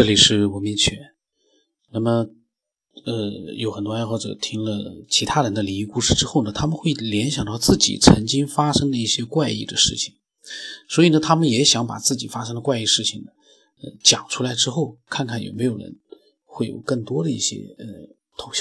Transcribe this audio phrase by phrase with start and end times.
[0.00, 0.96] 这里是文明犬。
[1.90, 2.26] 那么，
[3.04, 10.14] 呃，有很多爱好者听了其他人的灵异故事之后呢，他们会联想到自己曾经发生的一些怪异的事情，
[10.88, 13.32] 所以呢，他们也想把自己发生的怪异事情呢，
[13.82, 15.94] 呃，讲出来之后，看看有没有人
[16.46, 17.86] 会有更多的一些呃，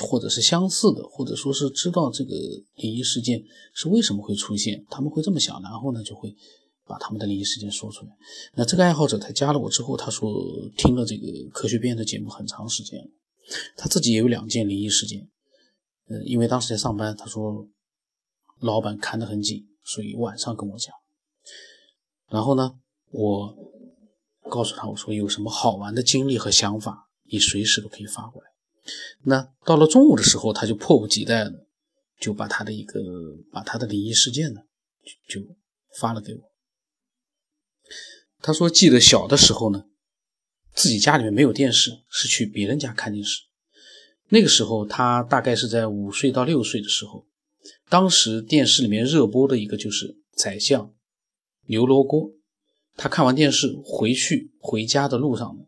[0.05, 2.35] 或者是相似的，或者说是知道这个
[2.75, 3.41] 灵异事件
[3.73, 6.35] 是为什么会出现，他们会这么想，然后呢，就会。
[6.89, 8.11] 把他们的灵异事件说出来。
[8.55, 10.27] 那这个爱好者他加了我之后，他说
[10.75, 13.07] 听了这个科学编的节目很长时间了，
[13.77, 15.29] 他自己也有两件灵异事件。
[16.07, 17.67] 呃，因为当时在上班，他说
[18.61, 20.91] 老板看得很紧，所以晚上跟我讲。
[22.29, 22.79] 然后呢，
[23.11, 23.56] 我
[24.50, 28.50] 告诉他我说有什么好玩的经历和想法，你随时都可以发过来。
[29.23, 31.67] 那到了中午的时候，他就迫不及待的
[32.19, 33.00] 就把他的一个
[33.52, 34.61] 把他的灵异事件呢
[35.28, 35.47] 就就
[36.00, 36.42] 发了给我。
[38.42, 39.86] 他说：“记得小的时候呢，
[40.73, 43.44] 自己家里面没有电视，是去别人家看电视。
[44.30, 47.26] 那个时候他大概是在五岁到六岁的时候，
[47.90, 50.94] 当时电视里面热播的一个就是《宰相
[51.66, 52.30] 刘罗锅》。
[52.96, 55.64] 他看完电视回去回家的路上呢，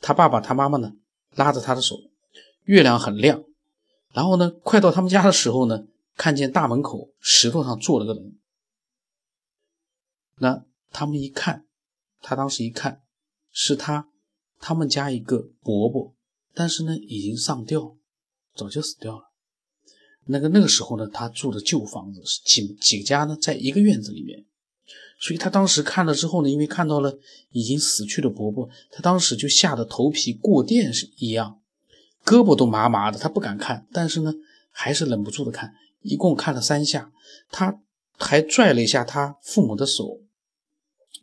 [0.00, 0.92] 他爸爸他妈妈呢
[1.36, 1.96] 拉着他的手，
[2.64, 3.44] 月亮很亮。
[4.12, 8.38] 然后呢，快到他们家的时候呢，看见大门口石头上坐了个人。
[10.38, 11.66] 那他们一看。”
[12.26, 13.02] 他当时一看，
[13.52, 14.08] 是他
[14.58, 16.14] 他们家一个伯伯，
[16.54, 17.98] 但是呢已经上吊，
[18.54, 19.24] 早就死掉了。
[20.24, 24.46] 那个那个时候呢，他住的旧房子是几几家呢，在一个院子里面，
[25.20, 27.18] 所以他当时看了之后呢，因为看到了
[27.50, 31.60] 已经死去的伯伯，他当时就吓得头皮过电是一样，
[32.24, 34.32] 胳膊都麻麻的，他不敢看，但是呢
[34.70, 37.12] 还是忍不住的看，一共看了三下，
[37.50, 37.82] 他
[38.16, 40.22] 还拽了一下他父母的手，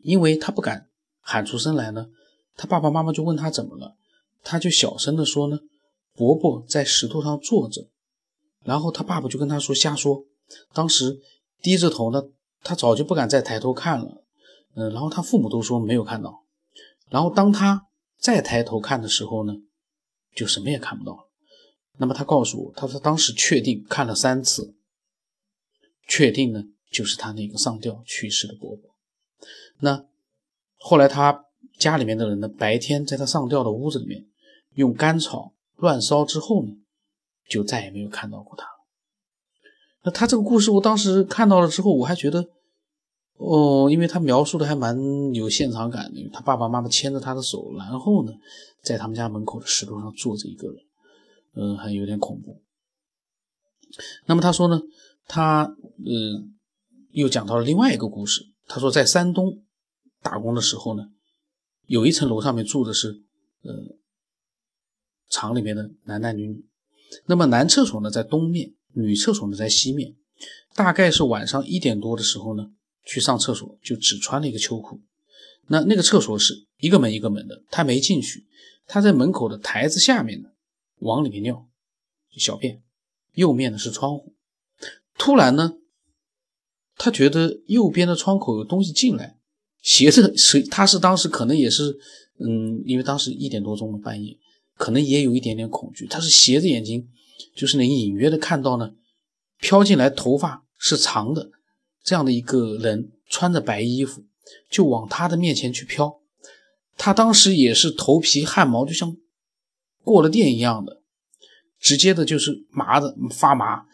[0.04, 0.90] 因为他不敢。
[1.24, 2.08] 喊出声来呢，
[2.56, 3.96] 他爸爸妈妈就问他怎么了，
[4.44, 5.60] 他就小声的说呢，
[6.16, 7.90] 伯伯在石头上坐着，
[8.64, 10.26] 然后他爸爸就跟他说瞎说，
[10.73, 11.20] 当时
[11.61, 12.23] 低着头呢，
[12.64, 14.23] 他早就不敢再抬头看了，
[14.73, 16.44] 嗯，然后他父母都说没有看到，
[17.10, 19.54] 然后当他再抬头看的时候呢，
[20.36, 21.30] 就什么也看不到了。
[22.00, 24.73] 那么他告诉我，他说当时确定看了三次，
[26.08, 28.91] 确定呢就是他那个上吊去世的伯伯，
[29.80, 30.06] 那。
[30.84, 31.46] 后来他
[31.78, 34.26] 家里面的人呢，白天在他上吊的屋子里面
[34.74, 36.72] 用干草乱烧之后呢，
[37.48, 38.72] 就再也没有看到过他了。
[40.02, 42.50] 那他这个故事，我当时看到了之后，我还觉得，
[43.36, 44.98] 哦，因为他描述的还蛮
[45.36, 46.30] 有现场感的。
[46.34, 48.34] 他爸爸妈妈牵着他的手，然后呢，
[48.82, 50.78] 在他们家门口的石头上坐着一个人，
[51.54, 52.60] 嗯，还有点恐怖。
[54.26, 54.82] 那么他说呢，
[55.28, 56.44] 他呃
[57.12, 58.48] 又讲到了另外一个故事。
[58.71, 59.64] 他说在山东。
[60.23, 61.09] 打工的时候呢，
[61.87, 63.23] 有一层楼上面住的是，
[63.64, 63.98] 呃，
[65.30, 66.64] 厂里面的男男女女。
[67.26, 70.15] 那么男厕所呢在东面，女厕所呢在西面。
[70.76, 72.71] 大概是晚上一点多的时候呢，
[73.04, 75.02] 去上厕所就只穿了一个秋裤。
[75.70, 78.45] 那那个厕所是一个门一个门的，他没进去，
[78.86, 80.49] 他在门口的台子下面呢，
[80.99, 81.67] 往里面尿
[82.37, 82.83] 小便。
[83.33, 84.36] 右面呢是窗户。
[85.17, 85.77] 突然呢，
[87.04, 89.36] 他觉得右边的窗口有东西进来。
[89.82, 91.98] 斜着， 谁他是当时可能也是，
[92.38, 94.38] 嗯，因为当时一点多钟的半夜，
[94.78, 96.06] 可能也有一点点恐惧。
[96.06, 97.10] 他是斜着眼睛，
[97.56, 98.94] 就是能隐约的看到呢，
[99.58, 101.50] 飘进来头发是长的
[102.04, 104.23] 这样的一个人，穿着白衣服，
[104.70, 106.20] 就往他的面前去飘。
[106.95, 109.17] 他当时也是头皮汗毛就像
[110.04, 111.02] 过了电一样的，
[111.80, 113.88] 直接的就是麻的发麻。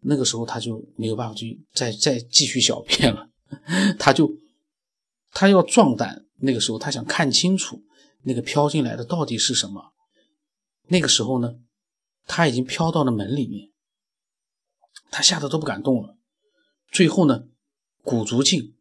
[0.00, 3.28] 那个时候他就没有办法去再再继续小便了，
[3.98, 4.30] 他就。
[5.30, 7.84] 他要壮胆，那个时候他想看清楚
[8.22, 9.92] 那个飘进来的到底是什么。
[10.88, 11.56] 那个时候呢，
[12.26, 13.70] 他已经飘到了门里面，
[15.10, 16.16] 他吓得都不敢动了。
[16.90, 17.44] 最后呢，
[18.02, 18.74] 鼓足劲，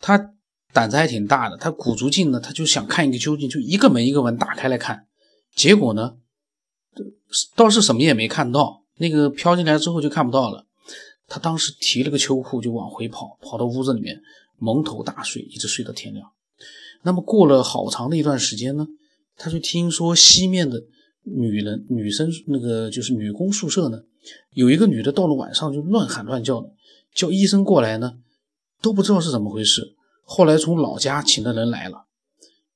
[0.00, 0.34] 他
[0.72, 5.06] 胆子还挺大的，他鼓足劲呢，他就想看一个究竟，就一个门一个门打开来看。
[5.54, 6.16] 结果呢，
[7.54, 10.66] 倒是什么也没看到，那个飘进来之后就看不到了。
[11.26, 14.22] 他当时提了个秋裤就往回跑，跑到屋子里面。
[14.58, 16.30] 蒙头大睡，一直睡到天亮。
[17.02, 18.86] 那么过了好长的一段时间呢，
[19.36, 20.80] 他就听说西面的
[21.24, 24.00] 女人、女生，那个就是女工宿舍呢，
[24.52, 26.70] 有一个女的到了晚上就乱喊乱叫的，
[27.12, 28.18] 叫医生过来呢，
[28.80, 29.96] 都不知道是怎么回事。
[30.22, 32.06] 后来从老家请的人来了，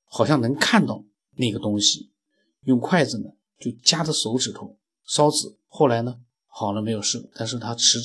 [0.07, 1.05] 好像能看到
[1.37, 2.11] 那个东西，
[2.65, 3.31] 用筷子呢
[3.61, 5.57] 就夹着手指头烧纸。
[5.69, 7.99] 后来呢好了没有事，但是他辞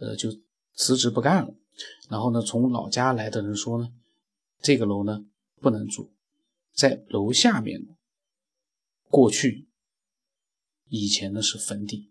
[0.00, 0.30] 呃就
[0.74, 1.54] 辞职不干了。
[2.08, 3.92] 然后呢，从老家来的人说呢，
[4.60, 5.24] 这个楼呢
[5.60, 6.10] 不能住，
[6.74, 7.86] 在楼下面
[9.08, 9.68] 过去
[10.88, 12.10] 以前呢是坟地，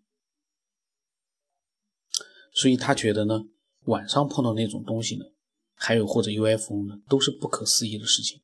[2.54, 3.46] 所以他觉得呢，
[3.86, 5.26] 晚上碰到那种东西呢，
[5.74, 8.42] 还有或者 UFO 呢，都是不可思议的事情。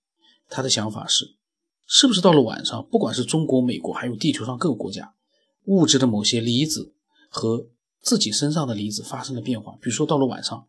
[0.50, 1.38] 他的想法是，
[1.85, 5.15] 是不是到了晚上，不管是中国、美国，还有地球上各个国家，
[5.65, 6.94] 物质的某些离子
[7.30, 7.68] 和
[8.01, 10.68] 自己身上的离子发生了变化，比如说到了晚上。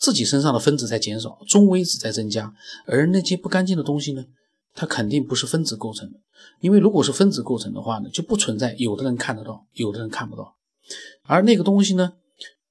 [0.00, 2.54] 自己身上的分子在减少，中微子在增加，
[2.86, 4.24] 而那些不干净的东西呢，
[4.72, 6.20] 它肯定不是分子构成的，
[6.60, 10.54] 因为如果是分子构成的话呢，就不存在有的人看得到，有的人看不到，
[11.24, 12.12] 而那个东西呢，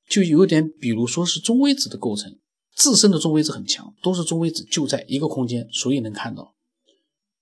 [0.08, 2.34] 就有点比如说是中微子的构成，
[2.74, 6.56] 自身的中微子很强，都是中微子就在一个空间，所以能看到。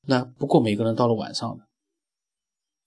[0.07, 1.63] 那不过每个人到了晚上呢，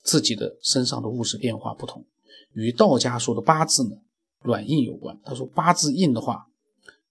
[0.03, 2.05] 自己的身上的物质变化不同，
[2.53, 3.97] 与道家说的八字呢，
[4.43, 5.19] 软硬有关。
[5.25, 6.47] 他说八字硬的话。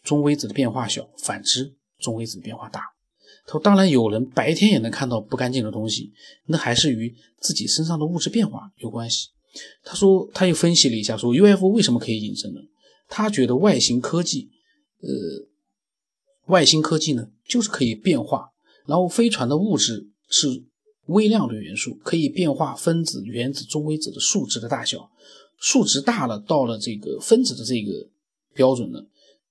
[0.04, 2.80] 中微子的变化小，反之，中微子变化大。
[3.45, 6.13] 他说：“当然，有人白天也能看到不干净的东西，
[6.45, 9.28] 那还是与自己身上的物质变化有关系。”
[9.84, 12.62] 他说，他又分析了一下，说 UFO 为什么可以隐身呢？
[13.10, 14.50] 他觉得外星科技，
[15.01, 15.10] 呃，
[16.45, 18.51] 外星科技呢，就是可以变化。
[18.86, 20.63] 然后飞船的物质是
[21.07, 25.12] 微量的元素，可以变化分子、原子、中微子的数值的大小。
[25.57, 28.07] 数值大了，到了这个分子的这个
[28.54, 29.01] 标准呢？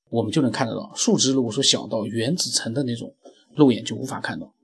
[0.09, 1.33] 我们就能看得到数值。
[1.33, 3.13] 如果说小到原子层的那种，
[3.57, 4.55] 肉眼就无法看到。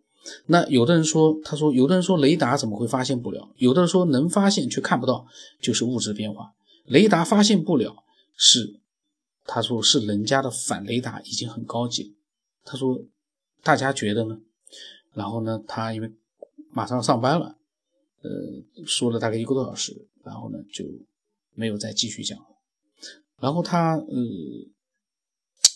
[0.47, 3.51] 那有的人说，他说，有的人说雷达怎么会发现不了？
[3.57, 5.27] 有的人说能发现却看不到，
[5.61, 6.53] 就是物质变化。
[6.85, 8.05] 雷达发现不了，
[8.37, 8.79] 是
[9.45, 12.15] 他说是人家的反雷达已经很高级。
[12.65, 13.01] 他说，
[13.65, 14.39] 大家觉得呢？
[15.13, 16.13] 然后呢，他因为
[16.73, 17.57] 马上上班了，
[18.23, 19.93] 呃，说了大概一个多小时，
[20.25, 20.85] 然后呢就
[21.55, 22.47] 没有再继续讲了。
[23.41, 24.73] 然后他呃。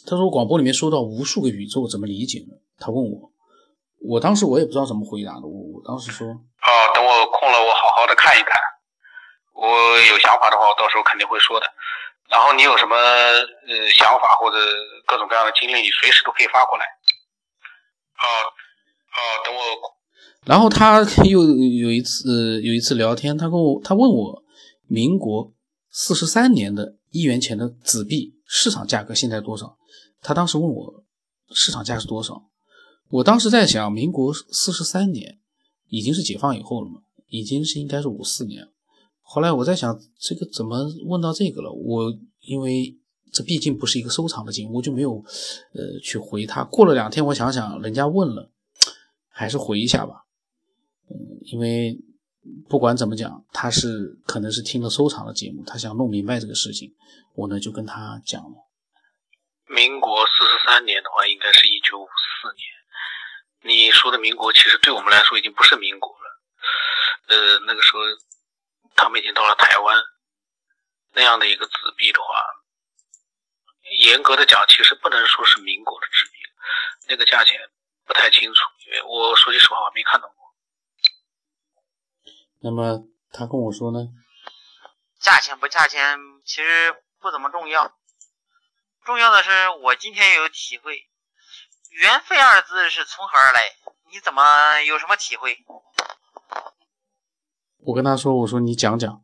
[0.09, 2.55] 他说广播里面说到无数个宇宙，怎么理解呢？
[2.79, 3.33] 他问我，
[3.99, 5.43] 我当时我也不知道怎么回答的。
[5.43, 8.55] 我我当时说，哦，等我空了，我好好的看一看。
[9.51, 9.67] 我
[9.99, 11.67] 有想法的话，我到时候肯定会说的。
[12.31, 14.57] 然后你有什么呃想法或者
[15.07, 16.87] 各种各样的经历，你随时都可以发过来。
[18.15, 18.25] 哦
[19.11, 19.96] 哦，等我。
[20.47, 24.45] 然后他又有一次有一次聊天，他跟我他问我，
[24.87, 25.53] 民国
[25.91, 29.77] 四十三年的一元钱的纸币市场价格现在多少？
[30.23, 31.05] 他当时问我
[31.51, 32.45] 市场价是多少，
[33.09, 35.41] 我当时在想，民国四十三年
[35.89, 38.69] 已经是解放以后了嘛，已经是应该是五四年。
[39.23, 41.73] 后来我在想，这个怎么问到这个了？
[41.73, 42.97] 我因为
[43.33, 45.17] 这毕竟不是一个收藏的节目，我就没有
[45.75, 46.63] 呃去回他。
[46.63, 48.53] 过了两天，我想想，人家问了，
[49.29, 50.25] 还是回一下吧。
[51.44, 51.97] 因为
[52.69, 56.94] 不管怎么讲，他是可能是听了收藏的节目，他想弄明白这个事情，
[57.35, 58.67] 我呢就跟他讲了。
[59.69, 62.67] 民国四十三年的话，应该是一九五四年。
[63.75, 66.41] 你说的民国，其实对我们来说已经不是民国了。
[67.29, 68.00] 呃，那个时候，
[68.94, 69.97] 他们已经到了台湾，
[71.14, 72.26] 那样的一个纸币的话，
[74.06, 76.35] 严格的讲，其实不能说是民国的纸币，
[77.09, 77.59] 那个价钱
[78.06, 80.46] 不太清楚，因为我说句实话，我没看到过。
[82.61, 84.08] 那么他跟我说呢？
[85.20, 87.93] 价钱不价钱，其实不怎么重要。
[89.05, 89.50] 重要的是，
[89.82, 91.05] 我今天有体会
[91.91, 93.61] ，“缘分”二字是从何而来？
[94.12, 95.58] 你怎么有什么体会？
[97.78, 99.23] 我跟他说：“我说你讲讲，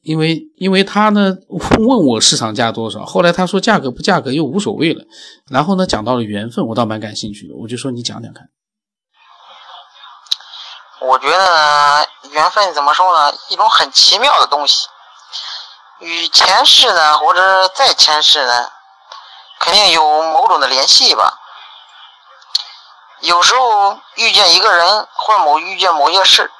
[0.00, 1.36] 因为因为他呢
[1.78, 5.04] 问我市场价多少，后来他说价格不价格又无所谓了，
[5.48, 8.50] 然后呢讲到了缘分，我倒蛮感兴趣的，我就说你讲讲看。
[11.00, 13.36] 我觉得缘分怎么说呢？
[13.48, 14.86] 一种很奇妙的东西。
[15.98, 18.70] 与前世呢，或者再前世呢，
[19.58, 21.38] 肯定有某种的联系吧。
[23.20, 26.50] 有时候遇见一个人，或某遇见某些事，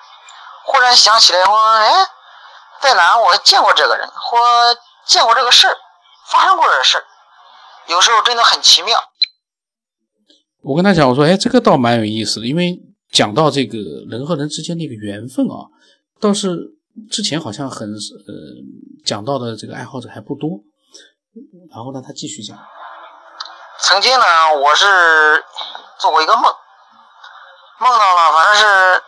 [0.64, 1.90] 忽然想起来说：“哎，
[2.80, 4.38] 在哪我见过这个人，或
[5.06, 5.76] 见过这个事儿，
[6.26, 7.04] 发生过这事儿。”
[7.88, 9.02] 有时候真的很奇妙。
[10.62, 12.78] 我跟他讲，我说：“哎，这个倒蛮有意思的，因为
[13.12, 15.68] 讲到这个人和人之间的一个缘分啊，
[16.20, 16.74] 倒是。”
[17.08, 18.34] 之前好像很呃
[19.06, 20.58] 讲到的这个爱好者还不多，
[21.70, 22.58] 然后呢，他继续讲。
[23.78, 24.24] 曾经呢，
[24.60, 24.84] 我是
[26.00, 26.52] 做过一个梦，
[27.78, 29.02] 梦到了，反正是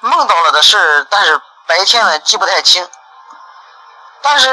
[0.00, 1.38] 梦到了的事，但是
[1.68, 2.88] 白天呢记不太清。
[4.22, 4.48] 但是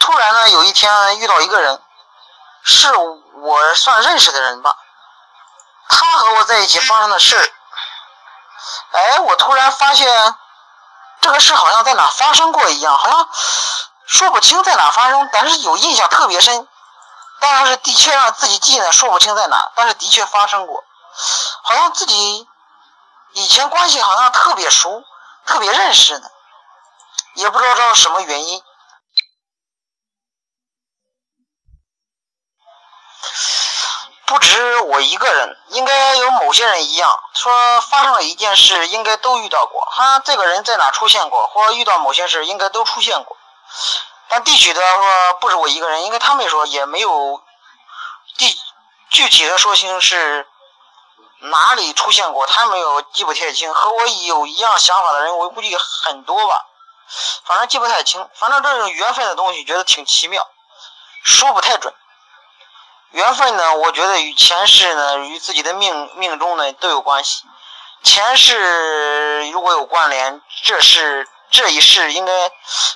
[0.00, 1.78] 突然呢，有一天遇到一个人，
[2.64, 4.74] 是我算认识的人吧，
[5.88, 7.54] 他和我在一起发生的事
[8.92, 10.34] 哎，我突然发现。
[11.18, 13.28] 这个事好像在哪发生过一样，好像
[14.06, 16.68] 说不清在哪发生，但是有印象特别深。
[17.40, 20.84] 当然是的确让自己记得说不清在哪，但是的确发生过。
[21.62, 22.46] 好像自己
[23.32, 25.02] 以前关系好像特别熟，
[25.46, 26.28] 特别认识呢，
[27.34, 28.62] 也不知道这是什么原因。
[34.26, 39.88] 不止我一个人，应该有某些人一样，说发生了一件事，应该都遇到过。
[39.92, 43.36] 他这个人在哪出现过，或遇到某些事，应该都出现过。
[44.28, 47.40] 但具体的说，不止我一个人，应该他们说也没有
[48.36, 48.58] 地
[49.10, 50.48] 具体的说清是
[51.38, 53.72] 哪里出现过，他没有记不太清。
[53.72, 56.66] 和我有一样想法的人，我估计很多吧，
[57.44, 58.28] 反正记不太清。
[58.34, 60.44] 反正这种缘分的东西，觉得挺奇妙，
[61.22, 61.94] 说不太准。
[63.16, 67.44] 缘分呢，我觉得与前世呢，与自己的命命中呢都有关系。
[68.02, 72.52] 前世如果有关联，这是这一世应该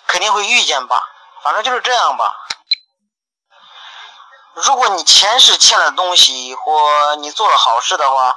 [0.07, 1.01] 肯定会遇见吧。
[1.43, 2.37] 反正就是这样吧。
[4.53, 8.37] 如果你前世欠了东西，或你做了好事的话，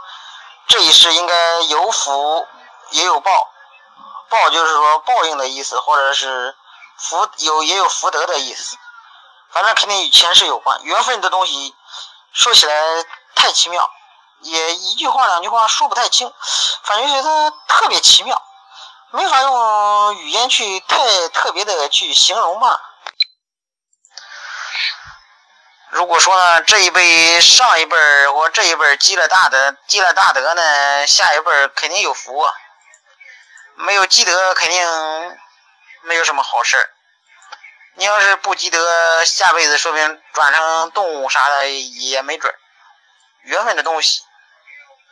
[0.68, 2.48] 这一世应该有福
[2.92, 3.30] 也有报。
[4.30, 6.56] 报就是说报应的意思，或者是
[6.98, 8.78] 福有也有福德的意思。
[9.54, 11.76] 反正肯定与前世有关，缘分的东西
[12.34, 12.74] 说起来
[13.36, 13.88] 太奇妙，
[14.42, 16.34] 也一句话两句话说不太清，
[16.84, 18.42] 反正觉得特别奇妙，
[19.12, 22.82] 没法用语言去太特别的去形容吧。
[25.92, 32.52] 如果说呢，这一辈上一辈儿或这一辈积了大德，积了大德呢，下一辈儿肯定有福啊；
[33.76, 35.38] 没有积德，肯定
[36.02, 36.90] 没有什么好事儿。
[37.96, 42.54] 你要是不积德，下辈子说不定转成动物啥的也没准。
[43.44, 44.24] 缘分的东西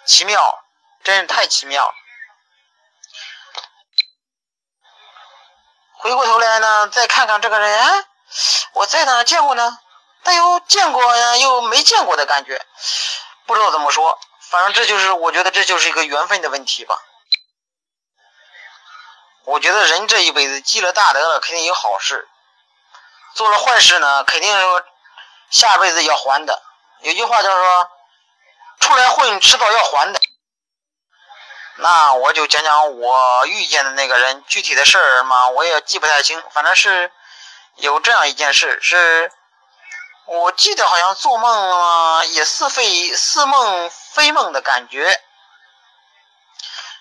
[0.06, 0.64] 奇妙，
[1.04, 1.94] 真是太奇妙了。
[5.98, 8.06] 回过头来呢，再看看这个人，
[8.74, 9.78] 我在哪见过呢？
[10.24, 12.66] 但又见过，又没见过的感觉，
[13.46, 14.20] 不知道怎么说。
[14.50, 17.00] 反正这就是，我觉得这就是一个缘分的问题吧。
[19.46, 22.28] 我觉得人这一辈子积了大德了，肯定有好事。
[23.34, 24.66] 做了坏事呢，肯定是
[25.50, 26.62] 下辈子要还的。
[27.02, 27.90] 有句话叫做
[28.80, 30.20] “出来混，迟早要还的”。
[31.78, 36.44] 那我就讲讲我遇见的那个人具体的事儿嘛，我也记不太清。
[36.52, 37.12] 反正是
[37.78, 39.32] 有这样一件事，是
[40.26, 45.22] 我记得好像做梦啊，也似非似梦非梦的感觉。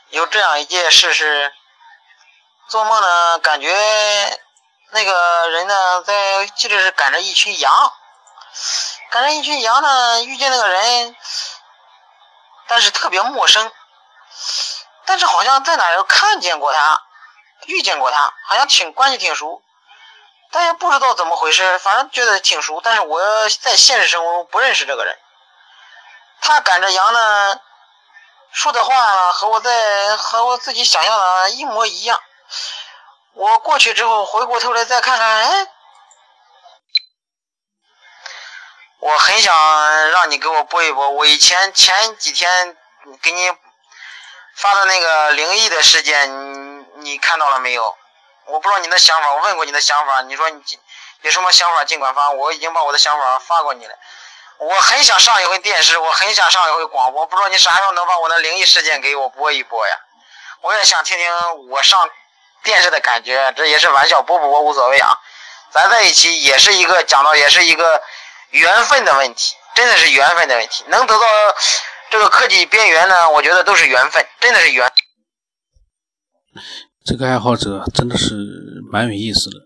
[0.09, 1.53] 有这样一件事是
[2.69, 4.41] 做梦呢，感觉。
[4.93, 7.93] 那个人呢，在记得是赶着一群羊，
[9.11, 11.17] 赶着一群羊呢，遇见那个人，
[12.67, 13.71] 但是特别陌生，
[15.07, 17.03] 但是好像在哪儿看见过他，
[17.67, 19.63] 遇见过他，好像挺关系挺熟，
[20.51, 23.21] 但也不知道怎么回事，反正觉得挺熟，但是我
[23.61, 25.17] 在现实生活中不认识这个人。
[26.41, 27.61] 他赶着羊呢，
[28.51, 32.21] 说的话和我在和我自己想象的一模一样。
[33.35, 35.67] 我过去之后，回过头来再看看，哎，
[38.99, 41.09] 我很想让你给我播一播。
[41.11, 42.77] 我以前前几天
[43.23, 43.51] 给你
[44.57, 47.97] 发的那个灵异的事件，你你看到了没有？
[48.47, 50.63] 我不知道你的想法，我问过你的想法，你说你
[51.23, 53.95] 有什么想法尽管发，我已经把我的想法发过你了。
[54.59, 59.97] 我很想上一回电视，我很想上一回广播，不知道你啥时候能把我的灵异事件给我播一播呀？
[60.63, 62.11] 我也想听听我上。
[62.63, 65.11] 电视的感觉，这也是玩笑，播不播无所谓啊。
[65.73, 68.01] 咱在一起也是一个讲到，也是一个
[68.51, 70.85] 缘分的问题，真的是缘分的问题。
[70.89, 71.27] 能得到
[72.11, 74.91] 这个科技边缘呢，我觉得都是缘分，真的是缘。
[77.05, 78.35] 这个爱好者真的是
[78.91, 79.57] 蛮有意思的，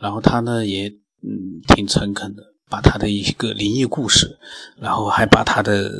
[0.00, 0.88] 然后他呢也
[1.22, 4.38] 嗯挺诚恳的，把他的一个灵异故事，
[4.80, 5.90] 然后还把他的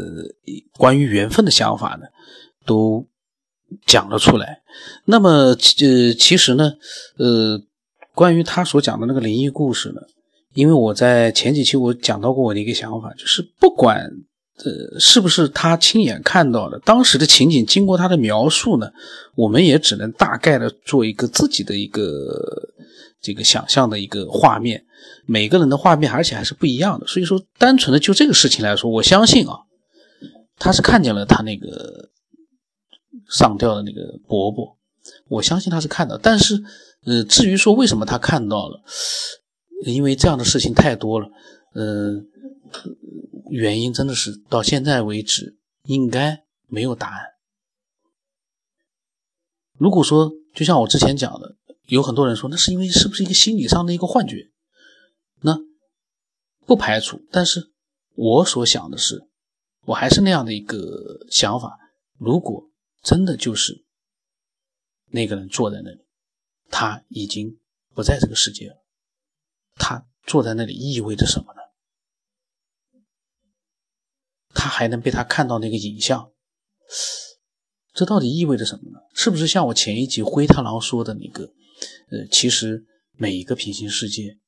[0.79, 2.07] 关于缘分的想法呢
[2.67, 3.07] 都。
[3.87, 4.61] 讲了出来，
[5.05, 6.73] 那么呃，其实呢，
[7.19, 7.61] 呃，
[8.15, 10.01] 关于他所讲的那个灵异故事呢，
[10.55, 14.11] 因为我在前几期我讲到过我的一个想法，就是不管
[14.65, 18.91] 呃是不是他亲眼看到的，当时的情景经过他的描述呢，
[19.37, 22.35] 我们也只能大概的做一个自己的一个
[23.23, 24.85] 这个想象的一个画面，
[25.27, 29.55] 每个人的画面而且还是不一样的，所以说单纯的就这个事情来说，我相信啊，
[30.59, 32.11] 他是看见了他那个。
[33.31, 34.77] 上吊的那个伯伯，
[35.29, 36.61] 我相信他是看到，但是，
[37.05, 38.83] 呃，至于说为什么他看到了，
[39.87, 41.29] 因为这样的事情太多了，
[41.75, 42.21] 呃，
[43.49, 47.23] 原因真的是到现在为止应该没有答案。
[49.79, 51.55] 如果说就像我之前讲的，
[51.87, 54.51] 有很多人说那是因为是不是一个心理上的一个幻觉，
[55.41, 55.57] 那
[56.67, 57.71] 不排除，但是
[58.17, 59.23] 我所想的是，
[59.87, 60.77] 我还是那样的一个
[61.31, 61.79] 想法，
[62.19, 62.69] 如果。
[63.03, 63.85] 真的就是
[65.07, 66.05] 那个人坐在那里，
[66.69, 67.59] 他已经
[67.95, 68.85] 不在这个世界了。
[69.77, 71.61] 他坐在那里意味着什么呢？
[74.53, 76.33] 他还能被他看到那个影像，
[77.93, 78.99] 这到底意味着什么呢？
[79.15, 81.53] 是不是像我前一集灰太狼说的那个？
[82.11, 84.39] 呃，其实每一个平行世界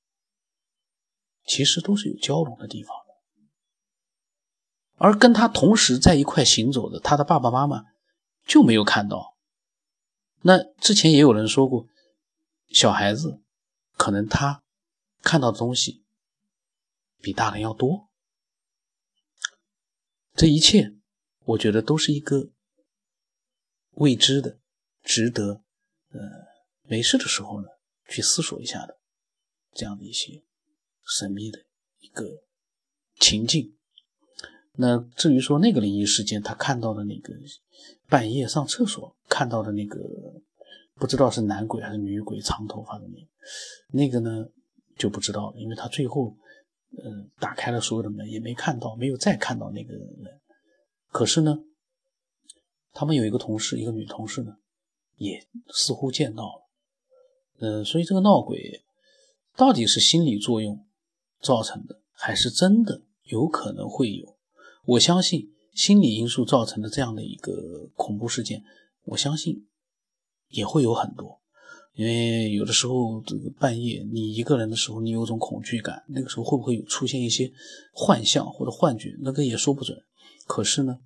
[1.46, 3.14] 其实都是有交融的地方的，
[4.98, 7.84] 而跟他同时在一块行走的他的爸爸妈妈
[8.46, 9.36] 就没有看到。
[10.42, 11.86] 那之前也有人说过，
[12.68, 13.40] 小孩子
[13.96, 14.62] 可能他
[15.22, 16.04] 看到的东西
[17.20, 18.08] 比大人要多。
[20.34, 20.94] 这一切，
[21.44, 22.50] 我觉得都是一个
[23.92, 24.58] 未知的、
[25.02, 25.62] 值得
[26.10, 26.20] 呃
[26.82, 27.68] 没事的时候呢
[28.08, 28.98] 去思索一下的
[29.72, 30.42] 这样的一些
[31.04, 31.64] 神秘的
[32.00, 32.42] 一个
[33.20, 33.76] 情境。
[34.74, 37.34] 那至于说那个灵异事件，他看到的那个
[38.08, 39.98] 半夜上厕所看到的那个
[40.96, 43.26] 不知道是男鬼还是女鬼，长头发的那个，
[43.92, 44.46] 那个呢
[44.96, 46.36] 就不知道了，因为他最后。
[46.94, 47.10] 呃，
[47.40, 50.40] 打开了所有的门，也没看到，没有再看到那个人。
[51.08, 51.58] 可是呢，
[52.92, 54.58] 他们有一个同事，一个女同事呢，
[55.16, 56.68] 也似乎见到了。
[57.60, 58.84] 嗯，所以这个闹鬼
[59.56, 60.84] 到底是心理作用
[61.40, 64.31] 造成的，还是真的有可能会有？
[64.84, 68.62] 我相信心理因素造成的这样的一个恐怖事件，
[69.04, 69.68] 我相信
[70.48, 71.40] 也会有很多。
[71.94, 77.52] 因为有的时候，这个半夜你一个人的时候，你有种恐惧感，那个时候会不会有出现一些
[77.92, 79.14] 幻象或者幻觉？
[79.20, 79.98] 那个也说不准。
[80.46, 81.00] 可是呢，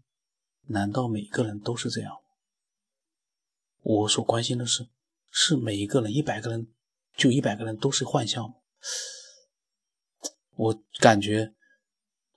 [0.68, 2.12] 难道每个人都是这样？
[3.82, 4.86] 我所关心的是，
[5.30, 6.68] 是每一个人，一百个人
[7.16, 8.54] 就一百个人都是幻象吗？
[10.54, 11.52] 我感觉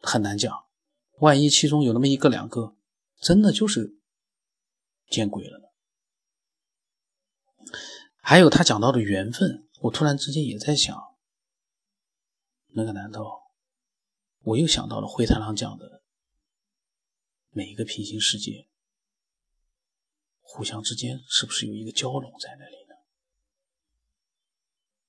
[0.01, 0.51] 很难讲。
[1.19, 2.75] 万一其中有那么一个两个，
[3.19, 3.97] 真的就是
[5.09, 5.65] 见鬼了呢？
[8.21, 10.95] 还有他讲到的缘分，我突然之间也在想，
[12.69, 13.51] 那个难道
[14.41, 16.03] 我又想到了灰太狼讲的
[17.49, 18.67] 每一个平行世界，
[20.41, 22.95] 互相之间是不是有一个交融在那里呢？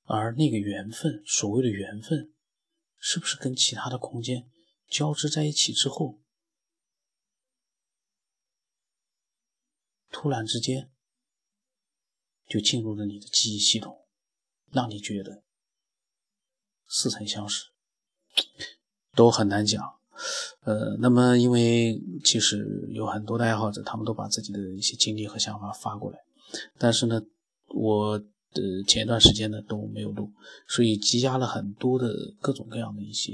[0.07, 2.33] 而那个缘分，所谓的缘分，
[2.99, 4.51] 是不是跟其他的空间
[4.91, 6.21] 交织在一起之后，
[10.11, 10.91] 突然之间？
[12.47, 14.09] 就进入了你的记忆系统，
[14.73, 15.45] 让你觉得
[16.89, 17.67] 似曾相识，
[19.15, 19.81] 都很难讲。
[20.63, 26.19] 呃，那么因为其实有很多的爱好者，他们都把自己的一些经历和想法发过来，
[26.77, 27.23] 但是呢，
[27.69, 30.33] 我的前一段时间呢都没有录，
[30.67, 33.33] 所以积压了很多的各种各样的一些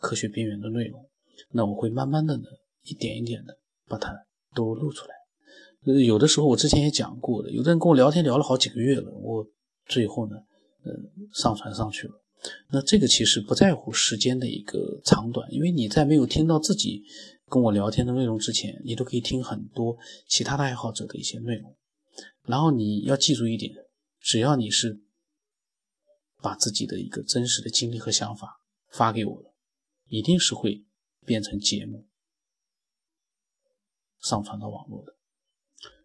[0.00, 1.04] 科学边缘的内容。
[1.50, 2.44] 那我会慢慢的呢，
[2.82, 3.56] 一点一点的
[3.86, 4.12] 把它
[4.54, 5.14] 都录出来。
[5.86, 9.46] 呃，有的时候我之前也讲过的，有的人跟我聊天聊了好几个月了，我
[9.86, 10.36] 最后呢，
[10.84, 10.92] 呃，
[11.32, 12.14] 上传上去了。
[12.70, 17.02] 那这个其实不在乎时间的一个长短，因为你在没有听到自己
[17.48, 21.74] 跟我聊天的内容之前，你都可以听很多其他的爱好者的一些内容。
[22.44, 23.72] 然后你要记住一点，
[24.20, 25.00] 只要你是
[26.40, 29.52] 把自己的一个真实的经历和想法发给我了，
[30.08, 30.84] 一定是会
[31.24, 32.06] 变成节目
[34.20, 35.14] 上传到网络的。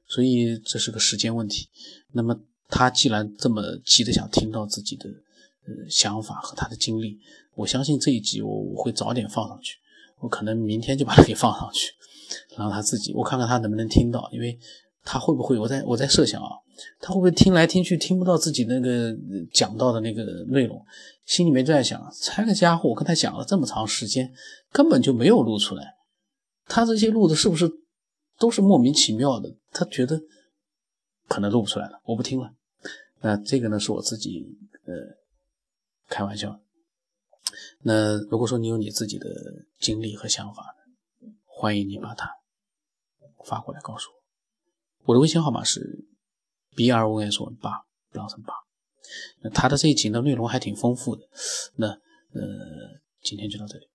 [0.06, 1.70] 所以这是个时间问题。
[2.12, 7.20] 那么他既然这么急的想听到自己的呃想法和他的经历，
[7.56, 9.78] 我相信这一集我我会早点放上去。
[10.20, 11.92] 我可能明天就把它给放上去，
[12.56, 14.58] 然后他自己我看看他能不能听到，因为
[15.04, 16.50] 他会不会我在我在设想啊，
[17.00, 19.16] 他会不会听来听去听不到自己那个
[19.54, 20.84] 讲到的那个内容，
[21.26, 24.34] 心里面就在想：这个家伙我跟他讲了这么长时间，
[24.72, 25.96] 根本就没有录出来，
[26.66, 27.70] 他这些录的是不是？
[28.40, 30.20] 都是莫名其妙的，他觉得
[31.28, 32.52] 可能录不出来了，我不听了。
[33.22, 34.44] 那这个呢是我自己
[34.86, 34.94] 呃
[36.10, 36.60] 开玩笑。
[37.84, 39.30] 那如果说你有你自己的
[39.80, 40.76] 经历和想法，
[41.46, 42.28] 欢迎你把它
[43.46, 44.23] 发过来告诉我。
[45.06, 46.06] 我的微信号码是
[46.76, 47.72] b r o s 文八，
[48.12, 48.54] 不要成八。
[49.42, 51.22] 那他的这一集的内容还挺丰富的。
[51.76, 52.00] 那呃，
[53.22, 53.86] 今天就到这里。